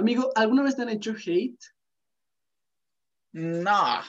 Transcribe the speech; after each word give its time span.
Amigo, 0.00 0.32
¿alguna 0.34 0.62
vez 0.62 0.76
te 0.76 0.80
han 0.80 0.88
hecho 0.88 1.12
hate? 1.12 1.62
No, 3.32 4.00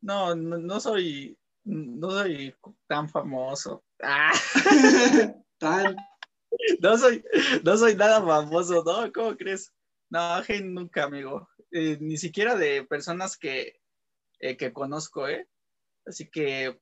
no, 0.00 0.36
no, 0.36 0.78
soy, 0.80 1.36
no 1.64 2.10
soy 2.12 2.54
tan 2.86 3.08
famoso. 3.08 3.82
Ah. 4.00 4.30
tan. 5.58 5.96
No 6.80 6.96
soy, 6.96 7.24
no 7.64 7.76
soy 7.76 7.96
nada 7.96 8.24
famoso, 8.24 8.84
¿no? 8.84 9.12
¿Cómo 9.12 9.36
crees? 9.36 9.72
No, 10.08 10.36
hate 10.36 10.62
nunca, 10.62 11.02
amigo. 11.02 11.48
Eh, 11.72 11.98
ni 12.00 12.16
siquiera 12.16 12.54
de 12.54 12.84
personas 12.84 13.36
que, 13.36 13.80
eh, 14.38 14.56
que 14.56 14.72
conozco, 14.72 15.26
¿eh? 15.26 15.48
Así 16.06 16.30
que, 16.30 16.80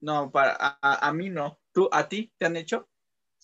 no, 0.00 0.30
para, 0.30 0.56
a, 0.60 1.08
a 1.08 1.12
mí 1.12 1.28
no. 1.28 1.58
¿Tú, 1.72 1.88
a 1.90 2.08
ti, 2.08 2.32
te 2.38 2.46
han 2.46 2.56
hecho? 2.56 2.88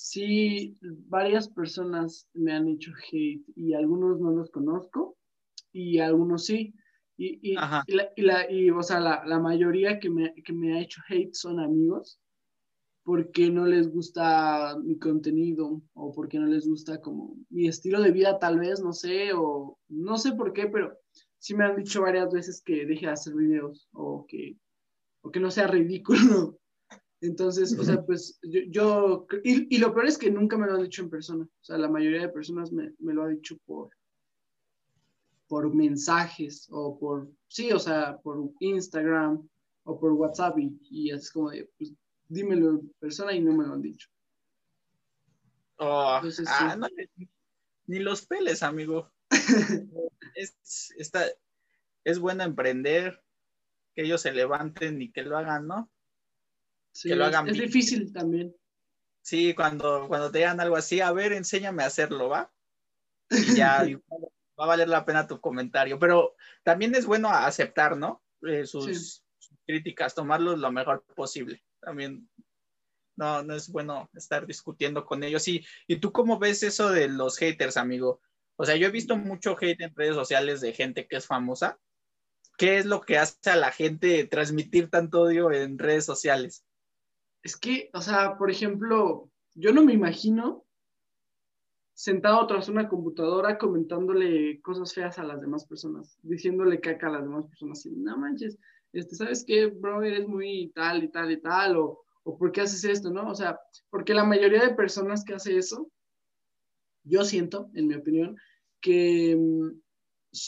Sí, 0.04 0.76
varias 0.82 1.48
personas 1.48 2.28
me 2.34 2.52
han 2.52 2.66
hecho 2.66 2.90
hate 2.90 3.44
y 3.54 3.72
algunos 3.72 4.18
no 4.18 4.32
los 4.32 4.50
conozco 4.50 5.16
y 5.70 6.00
algunos 6.00 6.44
sí. 6.44 6.74
Y, 7.16 7.52
y, 7.52 7.56
y, 8.16 8.22
la, 8.22 8.50
y, 8.50 8.68
o 8.70 8.82
sea, 8.82 8.98
la, 8.98 9.24
la 9.24 9.38
mayoría 9.38 10.00
que 10.00 10.10
me, 10.10 10.34
que 10.42 10.52
me, 10.52 10.74
ha 10.76 10.80
hecho 10.80 11.00
hate 11.08 11.32
son 11.34 11.60
amigos 11.60 12.18
porque 13.04 13.48
no 13.48 13.64
les 13.64 13.92
gusta 13.92 14.76
mi 14.82 14.98
contenido 14.98 15.80
o 15.94 16.12
porque 16.12 16.40
no 16.40 16.46
les 16.46 16.66
gusta 16.66 17.00
como 17.00 17.36
mi 17.48 17.68
estilo 17.68 18.00
de 18.02 18.10
vida 18.10 18.40
tal 18.40 18.58
vez, 18.58 18.80
no 18.80 18.92
sé, 18.92 19.32
o 19.32 19.78
no 19.88 20.18
sé 20.18 20.32
por 20.32 20.52
qué, 20.52 20.66
pero 20.66 20.98
sí 21.38 21.54
me 21.54 21.64
han 21.64 21.76
dicho 21.76 22.02
varias 22.02 22.28
veces 22.32 22.60
que 22.60 22.86
deje 22.86 23.06
de 23.06 23.12
hacer 23.12 23.34
videos 23.34 23.88
o 23.92 24.26
que, 24.26 24.58
o 25.20 25.30
que 25.30 25.38
no 25.38 25.52
sea 25.52 25.68
ridículo. 25.68 26.58
Entonces, 27.22 27.78
o 27.78 27.84
sea, 27.84 28.04
pues 28.04 28.40
yo, 28.42 29.26
y, 29.44 29.76
y, 29.76 29.78
lo 29.78 29.94
peor 29.94 30.06
es 30.06 30.18
que 30.18 30.28
nunca 30.28 30.58
me 30.58 30.66
lo 30.66 30.74
han 30.74 30.82
dicho 30.82 31.02
en 31.02 31.10
persona. 31.10 31.44
O 31.44 31.64
sea, 31.64 31.78
la 31.78 31.88
mayoría 31.88 32.22
de 32.22 32.28
personas 32.28 32.72
me, 32.72 32.92
me 32.98 33.14
lo 33.14 33.22
ha 33.22 33.28
dicho 33.28 33.56
por, 33.64 33.90
por 35.46 35.72
mensajes 35.72 36.66
o 36.72 36.98
por, 36.98 37.30
sí, 37.46 37.70
o 37.70 37.78
sea, 37.78 38.18
por 38.18 38.50
Instagram 38.58 39.48
o 39.84 40.00
por 40.00 40.12
WhatsApp 40.12 40.58
y, 40.58 40.76
y 40.90 41.10
es 41.12 41.30
como 41.30 41.50
de, 41.50 41.70
pues 41.78 41.94
dímelo 42.26 42.70
en 42.70 42.88
persona 42.98 43.32
y 43.32 43.40
no 43.40 43.52
me 43.52 43.66
lo 43.66 43.74
han 43.74 43.82
dicho. 43.82 44.08
Oh, 45.76 46.20
ah, 46.46 46.76
no, 46.76 46.88
ni 47.86 48.00
los 48.00 48.26
peles, 48.26 48.64
amigo. 48.64 49.12
es, 50.34 50.92
está, 50.96 51.24
es 52.02 52.18
bueno 52.18 52.42
emprender, 52.42 53.22
que 53.94 54.02
ellos 54.02 54.22
se 54.22 54.32
levanten 54.32 55.00
y 55.00 55.12
que 55.12 55.22
lo 55.22 55.38
hagan, 55.38 55.68
¿no? 55.68 55.88
Que 57.02 57.14
lo 57.14 57.24
hagan 57.24 57.48
es, 57.48 57.58
difícil 57.58 58.12
también. 58.12 58.54
Sí, 59.22 59.54
cuando, 59.54 60.06
cuando 60.08 60.30
te 60.30 60.38
digan 60.38 60.60
algo 60.60 60.76
así, 60.76 61.00
a 61.00 61.12
ver, 61.12 61.32
enséñame 61.32 61.82
a 61.82 61.86
hacerlo, 61.86 62.28
¿va? 62.28 62.52
Y 63.54 63.56
ya 63.56 63.84
va 64.58 64.64
a 64.64 64.66
valer 64.66 64.88
la 64.88 65.04
pena 65.04 65.26
tu 65.26 65.40
comentario. 65.40 65.98
Pero 65.98 66.34
también 66.62 66.94
es 66.94 67.06
bueno 67.06 67.30
aceptar, 67.30 67.96
¿no? 67.96 68.22
Eh, 68.42 68.66
sus, 68.66 69.24
críticas, 69.64 70.14
tomarlos 70.14 70.58
lo 70.58 70.70
mejor 70.72 71.04
posible. 71.14 71.62
También 71.80 72.28
no, 73.16 73.42
no 73.42 73.54
es 73.54 73.70
bueno 73.70 74.10
estar 74.14 74.46
discutiendo 74.46 75.04
con 75.04 75.22
ellos. 75.22 75.46
Y, 75.48 75.64
¿Y 75.86 75.96
tú 75.96 76.12
cómo 76.12 76.38
ves 76.38 76.62
eso 76.62 76.90
de 76.90 77.08
los 77.08 77.38
haters, 77.38 77.76
amigo? 77.76 78.20
O 78.56 78.64
sea, 78.64 78.76
yo 78.76 78.88
he 78.88 78.90
visto 78.90 79.16
mucho 79.16 79.56
hate 79.58 79.80
en 79.80 79.94
redes 79.94 80.14
sociales 80.14 80.60
de 80.60 80.72
gente 80.72 81.06
que 81.06 81.16
es 81.16 81.26
famosa. 81.26 81.78
¿Qué 82.58 82.78
es 82.78 82.86
lo 82.86 83.00
que 83.00 83.18
hace 83.18 83.50
a 83.50 83.56
la 83.56 83.72
gente 83.72 84.24
transmitir 84.26 84.90
tanto 84.90 85.22
odio 85.22 85.50
en 85.52 85.78
redes 85.78 86.04
sociales? 86.04 86.64
Es 87.42 87.56
que, 87.56 87.90
o 87.92 88.00
sea, 88.00 88.36
por 88.36 88.50
ejemplo, 88.50 89.30
yo 89.54 89.72
no 89.72 89.84
me 89.84 89.92
imagino 89.92 90.64
sentado 91.94 92.46
tras 92.46 92.68
una 92.68 92.88
computadora 92.88 93.58
comentándole 93.58 94.60
cosas 94.62 94.94
feas 94.94 95.18
a 95.18 95.24
las 95.24 95.40
demás 95.40 95.66
personas, 95.66 96.18
diciéndole 96.22 96.80
caca 96.80 97.08
a 97.08 97.12
las 97.12 97.22
demás 97.22 97.46
personas, 97.46 97.84
y, 97.86 97.90
no 97.90 98.16
manches, 98.16 98.58
este, 98.92 99.14
¿sabes 99.14 99.44
qué, 99.46 99.66
bro? 99.66 100.02
Eres 100.02 100.26
muy 100.26 100.72
tal 100.74 101.04
y 101.04 101.08
tal 101.08 101.30
y 101.30 101.40
tal, 101.40 101.76
o, 101.76 102.04
o 102.24 102.38
¿por 102.38 102.52
qué 102.52 102.62
haces 102.62 102.84
esto, 102.84 103.10
no? 103.10 103.28
O 103.28 103.34
sea, 103.34 103.58
porque 103.90 104.14
la 104.14 104.24
mayoría 104.24 104.64
de 104.64 104.74
personas 104.74 105.24
que 105.24 105.34
hace 105.34 105.56
eso, 105.56 105.90
yo 107.04 107.24
siento, 107.24 107.70
en 107.74 107.88
mi 107.88 107.94
opinión, 107.94 108.36
que 108.80 109.36
mm, 109.36 109.70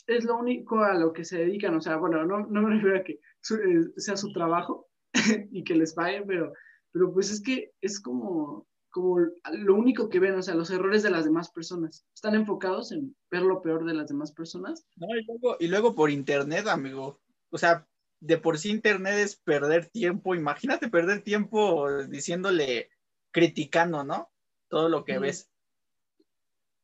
es 0.07 0.25
lo 0.25 0.39
único 0.39 0.81
a 0.81 0.95
lo 0.95 1.13
que 1.13 1.25
se 1.25 1.39
dedican, 1.39 1.75
o 1.75 1.81
sea, 1.81 1.97
bueno, 1.97 2.25
no, 2.25 2.47
no 2.47 2.63
me 2.63 2.75
refiero 2.75 2.99
a 2.99 3.05
que 3.05 3.13
eh, 3.13 3.85
sea 3.97 4.17
su 4.17 4.33
trabajo 4.33 4.89
y 5.51 5.65
que 5.65 5.75
les 5.75 5.95
paguen, 5.95 6.25
pero 6.27 6.53
pero 6.95 7.13
pues 7.13 7.29
es 7.33 7.43
que 7.43 7.73
es 7.81 7.99
como, 7.99 8.69
como 8.89 9.19
lo 9.53 9.75
único 9.75 10.09
que 10.09 10.21
ven, 10.21 10.37
o 10.37 10.43
sea, 10.43 10.55
los 10.55 10.71
errores 10.71 11.03
de 11.03 11.11
las 11.11 11.25
demás 11.25 11.51
personas. 11.51 12.07
Están 12.15 12.37
enfocados 12.37 12.93
en 12.93 13.17
ver 13.33 13.43
lo 13.43 13.61
peor 13.61 13.85
de 13.85 13.95
las 13.95 14.07
demás 14.07 14.31
personas. 14.31 14.87
No, 14.95 15.09
y 15.09 15.25
luego, 15.25 15.57
y 15.59 15.67
luego 15.67 15.97
por 15.97 16.09
internet, 16.09 16.69
amigo. 16.69 17.21
O 17.51 17.59
sea, 17.59 17.85
de 18.21 18.39
por 18.39 18.59
sí 18.59 18.71
internet 18.71 19.15
es 19.19 19.35
perder 19.35 19.87
tiempo. 19.87 20.37
Imagínate 20.37 20.89
perder 20.89 21.23
tiempo 21.23 22.05
diciéndole, 22.05 22.91
criticando, 23.33 24.05
¿no? 24.05 24.31
Todo 24.69 24.89
lo 24.89 25.05
que 25.05 25.19
ves. 25.19 25.51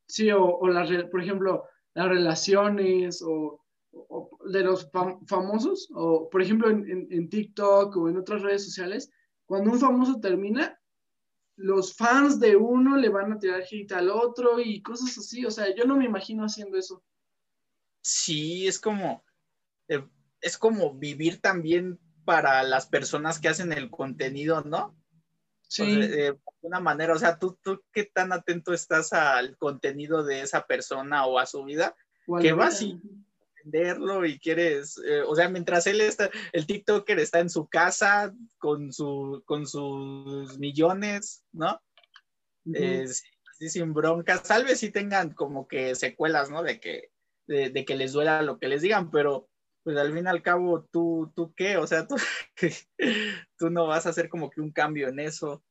Sí, 0.08 0.28
o, 0.32 0.44
o 0.44 0.66
las, 0.66 0.90
por 1.04 1.22
ejemplo, 1.22 1.66
las 1.94 2.08
relaciones 2.08 3.22
o, 3.24 3.64
de 4.46 4.64
los 4.64 4.90
famosos, 5.28 5.88
o 5.94 6.28
por 6.28 6.42
ejemplo 6.42 6.68
en, 6.68 7.06
en, 7.10 7.28
TikTok 7.28 7.96
o 7.96 8.08
en 8.08 8.16
otras 8.16 8.42
redes 8.42 8.64
sociales, 8.64 9.12
cuando 9.50 9.72
un 9.72 9.80
famoso 9.80 10.20
termina, 10.20 10.80
los 11.56 11.96
fans 11.96 12.38
de 12.38 12.54
uno 12.54 12.96
le 12.96 13.08
van 13.08 13.32
a 13.32 13.38
tirar 13.40 13.64
hate 13.68 13.90
al 13.90 14.08
otro 14.08 14.60
y 14.60 14.80
cosas 14.80 15.18
así. 15.18 15.44
O 15.44 15.50
sea, 15.50 15.74
yo 15.74 15.86
no 15.86 15.96
me 15.96 16.04
imagino 16.04 16.44
haciendo 16.44 16.78
eso. 16.78 17.02
Sí, 18.00 18.68
es 18.68 18.78
como, 18.78 19.24
eh, 19.88 20.06
es 20.40 20.56
como 20.56 20.94
vivir 20.94 21.40
también 21.40 21.98
para 22.24 22.62
las 22.62 22.86
personas 22.86 23.40
que 23.40 23.48
hacen 23.48 23.72
el 23.72 23.90
contenido, 23.90 24.62
¿no? 24.62 24.96
Sí. 25.66 25.96
de 25.96 26.38
una 26.60 26.78
manera, 26.78 27.14
o 27.14 27.18
sea, 27.18 27.36
¿tú, 27.36 27.58
tú 27.60 27.82
qué 27.92 28.04
tan 28.04 28.32
atento 28.32 28.72
estás 28.72 29.12
al 29.12 29.56
contenido 29.56 30.22
de 30.22 30.42
esa 30.42 30.64
persona 30.64 31.26
o 31.26 31.40
a 31.40 31.46
su 31.46 31.64
vida, 31.64 31.96
que 32.40 32.52
vas 32.52 32.82
y 32.82 33.00
venderlo 33.64 34.24
y 34.24 34.38
quieres, 34.38 35.00
eh, 35.06 35.22
o 35.26 35.34
sea, 35.34 35.48
mientras 35.48 35.86
él 35.86 36.00
está, 36.00 36.30
el 36.52 36.66
TikToker 36.66 37.18
está 37.18 37.40
en 37.40 37.50
su 37.50 37.66
casa 37.68 38.34
con, 38.58 38.92
su, 38.92 39.42
con 39.44 39.66
sus 39.66 40.58
millones, 40.58 41.44
¿no? 41.52 41.80
sin 43.68 43.92
broncas, 43.92 44.42
tal 44.44 44.64
vez 44.64 44.78
sí 44.80 44.90
tengan 44.90 45.34
como 45.34 45.68
que 45.68 45.94
secuelas, 45.94 46.50
¿no? 46.50 46.62
De 46.62 46.80
que, 46.80 47.10
de, 47.46 47.84
que 47.84 47.96
les 47.96 48.12
duela 48.12 48.42
lo 48.42 48.58
que 48.58 48.68
les 48.68 48.82
digan, 48.82 49.10
pero 49.10 49.48
pues 49.82 49.96
al 49.96 50.12
fin 50.12 50.24
y 50.24 50.28
al 50.28 50.42
cabo, 50.42 50.84
¿tú, 50.90 51.32
tú 51.34 51.52
qué? 51.54 51.76
O 51.76 51.86
sea, 51.86 52.06
tú, 52.06 52.16
tú 53.58 53.70
no 53.70 53.86
vas 53.86 54.06
a 54.06 54.10
hacer 54.10 54.28
como 54.28 54.50
que 54.50 54.60
un 54.60 54.72
cambio 54.72 55.08
en 55.08 55.20
eso. 55.20 55.62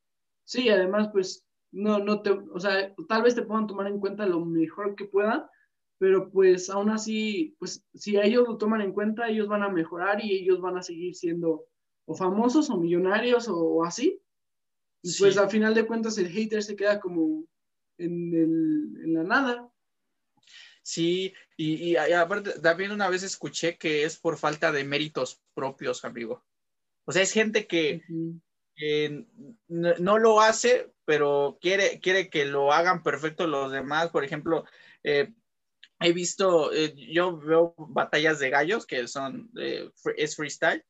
Sí, 0.45 0.69
además, 0.69 1.09
pues, 1.11 1.45
no, 1.71 1.99
no 1.99 2.21
te, 2.21 2.31
o 2.31 2.59
sea, 2.59 2.93
tal 3.07 3.23
vez 3.23 3.35
te 3.35 3.43
puedan 3.43 3.67
tomar 3.67 3.87
en 3.87 3.99
cuenta 3.99 4.25
lo 4.25 4.43
mejor 4.43 4.95
que 4.95 5.05
puedan, 5.05 5.45
pero 5.99 6.31
pues 6.31 6.69
aún 6.69 6.89
así, 6.89 7.55
pues 7.59 7.85
si 7.93 8.17
ellos 8.17 8.47
lo 8.47 8.57
toman 8.57 8.81
en 8.81 8.93
cuenta, 8.93 9.27
ellos 9.27 9.47
van 9.47 9.63
a 9.63 9.69
mejorar 9.69 10.23
y 10.23 10.33
ellos 10.33 10.61
van 10.61 10.77
a 10.77 10.81
seguir 10.81 11.13
siendo 11.13 11.65
o 12.05 12.15
famosos 12.15 12.69
o 12.69 12.77
millonarios 12.77 13.47
o, 13.49 13.83
así. 13.83 14.19
Y 15.03 15.13
pues 15.19 15.37
al 15.37 15.49
final 15.49 15.75
de 15.75 15.85
cuentas 15.85 16.17
el 16.17 16.29
hater 16.29 16.63
se 16.63 16.75
queda 16.75 16.99
como 16.99 17.45
en, 17.97 18.33
el, 18.33 19.03
en 19.03 19.13
la 19.13 19.23
nada. 19.23 19.69
Sí, 20.81 21.33
y, 21.55 21.91
y, 21.91 21.95
aparte 21.97 22.59
también 22.61 22.91
una 22.91 23.09
vez 23.09 23.21
escuché 23.21 23.77
que 23.77 24.05
es 24.05 24.17
por 24.17 24.37
falta 24.37 24.71
de 24.71 24.85
méritos 24.85 25.41
propios, 25.53 26.03
amigo. 26.05 26.43
O 27.05 27.11
sea, 27.11 27.21
es 27.21 27.31
gente 27.31 27.67
que, 27.67 28.03
no, 29.67 30.17
lo 30.17 30.41
hace, 30.41 30.93
pero 31.03 31.57
quiere, 31.59 31.99
quiere 31.99 32.29
que 32.29 32.45
lo 32.45 32.71
hagan 32.71 33.03
perfecto 33.03 33.47
los 33.47 33.71
demás. 33.71 34.09
Por 34.09 34.23
ejemplo, 34.23 34.63
eh, 35.03 35.33
he 35.99 36.13
visto, 36.13 36.73
eh, 36.73 36.93
yo 36.95 37.37
veo 37.37 37.75
batallas 37.77 38.39
de 38.39 38.49
gallos 38.49 38.85
que 38.85 39.07
son, 39.07 39.49
eh, 39.59 39.89
es 40.17 40.35
freestyle, 40.35 40.83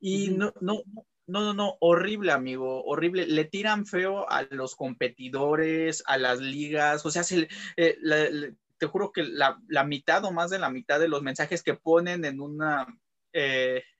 y 0.00 0.30
no, 0.30 0.52
no, 0.60 0.82
no, 1.26 1.54
no, 1.54 1.76
horrible, 1.80 2.32
amigo, 2.32 2.84
horrible. 2.84 3.26
Le 3.26 3.44
tiran 3.44 3.84
feo 3.86 4.30
a 4.30 4.42
los 4.50 4.76
competidores, 4.76 6.02
a 6.06 6.18
las 6.18 6.40
ligas, 6.40 7.04
o 7.04 7.10
sea, 7.10 7.22
eh, 7.76 8.54
te 8.78 8.86
juro 8.86 9.10
que 9.12 9.24
la, 9.24 9.60
la, 9.68 9.84
mitad 9.84 10.24
o 10.24 10.30
más 10.30 10.50
de 10.50 10.60
la 10.60 10.70
mitad 10.70 11.00
de 11.00 11.08
los 11.08 11.22
mensajes 11.22 11.64
que 11.64 11.74
ponen 11.74 12.24
en 12.24 12.40
una, 12.40 12.86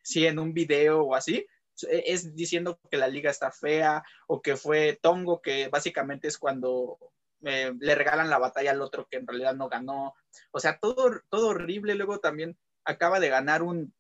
sí, 0.02 0.26
en 0.26 0.38
un 0.38 0.54
video 0.54 1.02
o 1.02 1.14
así, 1.16 1.46
es 1.90 2.34
diciendo 2.34 2.78
que 2.90 2.96
la 2.96 3.08
liga 3.08 3.30
está 3.30 3.50
fea 3.50 4.04
o 4.28 4.40
que 4.40 4.56
fue 4.56 4.98
tongo, 5.02 5.42
que 5.42 5.68
básicamente 5.68 6.28
es 6.28 6.38
cuando 6.38 6.98
le 7.40 7.94
regalan 7.94 8.30
la 8.30 8.38
batalla 8.38 8.72
al 8.72 8.82
otro 8.82 9.06
que 9.10 9.18
en 9.18 9.26
realidad 9.26 9.54
no 9.54 9.68
ganó. 9.68 10.14
O 10.50 10.60
sea, 10.60 10.78
todo, 10.78 11.20
todo 11.30 11.48
horrible. 11.48 11.94
Luego 11.94 12.18
también 12.18 12.58
acaba 12.84 13.20
de 13.20 13.28
ganar 13.28 13.62
un, 13.62 13.94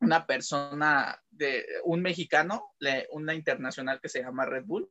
una 0.00 0.26
persona, 0.26 1.22
de 1.30 1.66
un 1.84 2.02
mexicano, 2.02 2.74
una 3.10 3.34
internacional 3.34 4.00
que 4.00 4.08
se 4.08 4.22
llama 4.22 4.46
Red 4.46 4.64
Bull. 4.66 4.88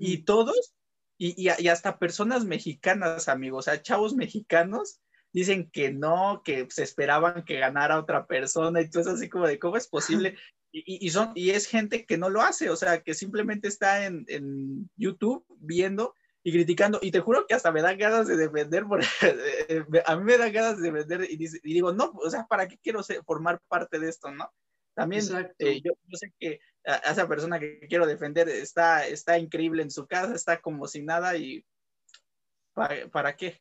Y 0.00 0.24
todos, 0.24 0.74
y, 1.16 1.40
y, 1.40 1.68
hasta 1.68 1.98
personas 2.00 2.44
mexicanas, 2.44 3.28
amigos, 3.28 3.68
o 3.68 3.70
sea, 3.70 3.82
chavos 3.82 4.16
mexicanos, 4.16 5.00
dicen 5.32 5.70
que 5.70 5.92
no, 5.92 6.42
que 6.44 6.66
se 6.70 6.82
esperaban 6.82 7.44
que 7.44 7.60
ganara 7.60 8.00
otra 8.00 8.26
persona 8.26 8.80
y 8.80 8.90
todo 8.90 9.02
eso 9.02 9.10
así 9.12 9.28
como 9.28 9.46
de 9.46 9.58
cómo 9.58 9.76
es 9.76 9.88
posible. 9.88 10.36
Y, 10.72 11.06
y, 11.06 11.08
son, 11.08 11.32
y 11.34 11.50
es 11.50 11.66
gente 11.66 12.04
que 12.04 12.18
no 12.18 12.28
lo 12.28 12.42
hace, 12.42 12.68
o 12.68 12.76
sea, 12.76 13.00
que 13.00 13.14
simplemente 13.14 13.66
está 13.66 14.04
en, 14.04 14.26
en 14.28 14.90
YouTube 14.96 15.46
viendo 15.58 16.14
y 16.46 16.52
criticando. 16.52 17.00
Y 17.02 17.10
te 17.10 17.18
juro 17.18 17.44
que 17.44 17.54
hasta 17.54 17.72
me 17.72 17.82
dan 17.82 17.98
ganas 17.98 18.28
de 18.28 18.36
defender, 18.36 18.84
por, 18.84 19.00
a 20.06 20.16
mí 20.16 20.24
me 20.24 20.38
dan 20.38 20.52
ganas 20.52 20.76
de 20.80 20.92
defender 20.92 21.26
y, 21.28 21.36
digo, 21.72 21.92
no, 21.92 22.12
o 22.22 22.30
sea, 22.30 22.46
¿para 22.46 22.68
qué 22.68 22.78
quiero 22.78 23.02
formar 23.24 23.60
parte 23.66 23.98
de 23.98 24.08
esto, 24.08 24.30
no? 24.30 24.48
También 24.94 25.24
eh, 25.58 25.82
yo, 25.84 25.94
yo, 26.06 26.16
sé 26.16 26.32
que 26.38 26.60
a, 26.86 27.10
esa 27.10 27.26
persona 27.26 27.58
que 27.58 27.80
quiero 27.88 28.06
defender 28.06 28.48
está, 28.48 29.08
está 29.08 29.36
increíble 29.40 29.82
en 29.82 29.90
su 29.90 30.06
casa, 30.06 30.36
está 30.36 30.60
como 30.60 30.86
sin 30.86 31.06
nada 31.06 31.36
y 31.36 31.66
¿para, 32.74 33.08
¿para 33.08 33.36
qué? 33.36 33.60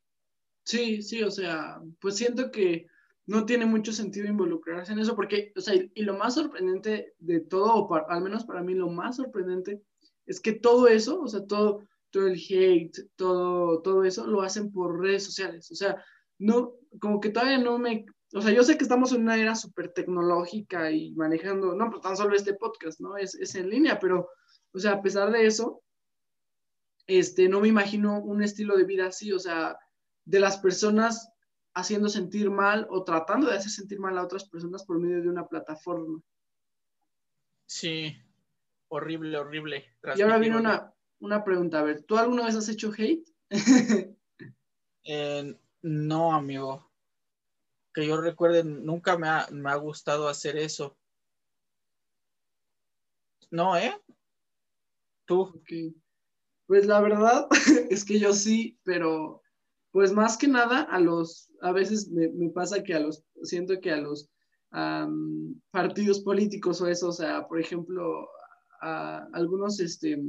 Sí, 0.64 1.02
sí, 1.02 1.24
o 1.24 1.32
sea, 1.32 1.82
pues 2.00 2.16
siento 2.16 2.52
que 2.52 2.86
no 3.26 3.48
tiene 3.48 3.66
mucho 3.66 3.94
sentido 3.94 4.28
involucrarse 4.28 4.94
en 4.94 5.00
eso, 5.00 5.16
porque, 5.16 5.52
o 5.56 5.62
sea, 5.62 5.74
y, 5.74 6.04
lo 6.04 6.16
más 6.20 6.36
sorprendente 6.36 7.16
de 7.18 7.40
todo, 7.40 7.88
o 7.88 7.96
al 7.96 8.22
menos 8.22 8.46
para 8.46 8.62
mí 8.62 8.76
lo 8.76 8.90
más 8.90 9.16
sorprendente, 9.16 9.82
es 10.28 10.40
que 10.40 10.54
todo 10.54 10.88
eso, 10.88 11.20
o 11.22 11.28
sea, 11.28 11.48
todo, 11.48 11.84
todo 12.16 12.28
el 12.28 12.42
hate, 12.50 13.10
todo, 13.18 13.82
todo 13.82 14.06
eso, 14.06 14.26
lo 14.26 14.42
hacen 14.42 14.72
por 14.72 15.02
redes 15.02 15.26
sociales. 15.26 15.70
O 15.70 15.76
sea, 15.76 16.02
no, 16.40 16.76
como 17.02 17.20
que 17.20 17.30
todavía 17.30 17.58
no 17.58 17.78
me, 17.78 18.06
o 18.34 18.42
sea, 18.42 18.54
yo 18.54 18.64
sé 18.64 18.78
que 18.78 18.86
estamos 18.86 19.12
en 19.12 19.24
una 19.24 19.36
era 19.36 19.54
súper 19.54 19.90
tecnológica 19.90 20.92
y 20.92 21.12
manejando, 21.12 21.76
no, 21.76 21.90
pues 21.90 22.02
tan 22.02 22.16
solo 22.16 22.34
este 22.34 22.54
podcast, 22.54 23.02
¿no? 23.02 23.18
Es, 23.18 23.36
es 23.36 23.54
en 23.56 23.70
línea, 23.70 24.00
pero, 24.00 24.30
o 24.72 24.80
sea, 24.80 24.94
a 24.94 25.02
pesar 25.02 25.30
de 25.30 25.46
eso, 25.46 25.84
este, 27.06 27.50
no 27.50 27.60
me 27.60 27.68
imagino 27.68 28.22
un 28.22 28.42
estilo 28.42 28.78
de 28.78 28.86
vida 28.86 29.08
así, 29.08 29.34
o 29.34 29.40
sea, 29.40 29.78
de 30.24 30.40
las 30.40 30.58
personas 30.60 31.34
haciendo 31.74 32.08
sentir 32.08 32.50
mal 32.50 32.88
o 32.92 33.04
tratando 33.04 33.48
de 33.48 33.58
hacer 33.58 33.72
sentir 33.72 34.00
mal 34.00 34.18
a 34.18 34.24
otras 34.24 34.48
personas 34.48 34.86
por 34.86 35.02
medio 35.02 35.22
de 35.22 35.28
una 35.28 35.48
plataforma. 35.48 36.22
Sí, 37.66 38.16
horrible, 38.88 39.38
horrible. 39.38 39.98
Y 40.16 40.22
ahora 40.22 40.38
viene 40.38 40.56
una, 40.56 40.95
una, 41.26 41.44
pregunta, 41.44 41.80
a 41.80 41.84
ver, 41.84 42.04
¿tú 42.04 42.18
alguna 42.18 42.46
vez 42.46 42.56
has 42.56 42.70
hecho 42.70 42.92
hate? 42.98 43.28
Eh, 45.08 45.56
no, 45.84 46.34
amigo. 46.34 46.92
Que 47.94 48.08
yo 48.08 48.20
recuerde, 48.20 48.64
nunca 48.64 49.20
me 49.20 49.28
ha, 49.28 49.48
me 49.52 49.70
ha 49.70 49.76
gustado 49.76 50.28
hacer 50.28 50.58
eso. 50.58 50.98
No, 53.52 53.78
¿eh? 53.78 53.96
¿Tú? 55.26 55.62
Pues 56.66 56.88
la 56.88 57.00
verdad 57.02 57.48
es 57.92 58.04
que 58.04 58.20
yo 58.20 58.34
sí, 58.34 58.80
pero 58.84 59.44
pues 59.92 60.12
más 60.12 60.38
que 60.38 60.48
nada 60.48 60.82
a 60.82 61.00
los, 61.00 61.52
a 61.62 61.72
veces 61.72 62.10
me, 62.10 62.50
pasa 62.50 62.84
que 62.84 62.94
a 62.94 63.00
los, 63.00 63.24
siento 63.44 63.80
que 63.80 63.92
a 63.92 63.98
los 63.98 64.30
partidos 65.72 66.20
políticos 66.20 66.82
o 66.82 66.88
eso, 66.88 67.08
o 67.08 67.14
sea, 67.14 67.48
por 67.48 67.62
ejemplo, 67.62 68.28
a 68.82 69.28
algunos 69.34 69.80
este, 69.80 70.22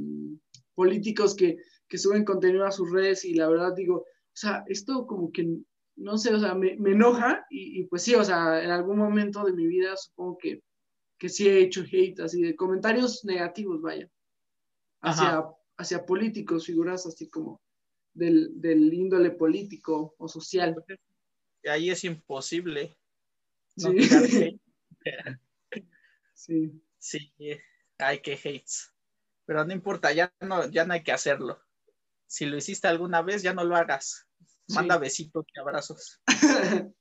políticos 0.75 1.35
que, 1.35 1.57
suben 1.97 2.25
contenido 2.25 2.65
a 2.65 2.71
sus 2.71 2.91
redes 2.91 3.23
y 3.23 3.33
la 3.33 3.47
verdad 3.47 3.73
digo, 3.73 3.99
o 3.99 4.05
sea, 4.33 4.63
esto 4.67 5.07
como 5.07 5.31
que, 5.31 5.47
no 5.95 6.17
sé, 6.17 6.33
o 6.33 6.39
sea, 6.39 6.53
me, 6.53 6.73
enoja 6.73 7.45
y, 7.49 7.85
pues 7.85 8.03
sí, 8.03 8.13
o 8.13 8.23
sea, 8.23 8.63
en 8.63 8.71
algún 8.71 8.97
momento 8.97 9.43
de 9.43 9.53
mi 9.53 9.65
vida 9.65 9.95
supongo 9.95 10.37
que, 10.37 10.61
que 11.17 11.29
sí 11.29 11.47
he 11.47 11.61
hecho 11.61 11.83
hate, 11.89 12.19
así 12.19 12.41
de 12.41 12.55
comentarios 12.55 13.23
negativos, 13.25 13.81
vaya, 13.81 14.09
hacia, 15.01 15.45
hacia 15.77 16.05
políticos, 16.05 16.65
figuras 16.65 17.07
así 17.07 17.29
como 17.29 17.61
del, 18.13 18.93
índole 18.93 19.31
político 19.31 20.15
o 20.17 20.27
social. 20.27 20.75
Ahí 21.65 21.89
es 21.89 22.03
imposible. 22.03 22.97
sí. 23.77 24.59
sí. 26.33 26.81
Sí, 26.99 27.31
hay 27.99 28.21
que 28.21 28.33
hates. 28.33 28.93
Pero 29.45 29.65
no 29.65 29.73
importa, 29.73 30.11
ya 30.11 30.33
no, 30.41 30.69
ya 30.69 30.85
no 30.85 30.93
hay 30.93 31.03
que 31.03 31.11
hacerlo. 31.11 31.61
Si 32.27 32.45
lo 32.45 32.57
hiciste 32.57 32.87
alguna 32.87 33.21
vez, 33.21 33.41
ya 33.41 33.53
no 33.53 33.63
lo 33.63 33.75
hagas. 33.75 34.27
Manda 34.69 34.97
besitos 34.97 35.45
y 35.53 35.59
abrazos. 35.59 36.21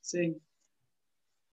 sí. 0.00 0.40